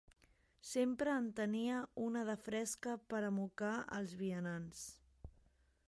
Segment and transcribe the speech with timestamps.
[0.69, 4.85] Sempre en tenia una de fresca per a mocar els vianants.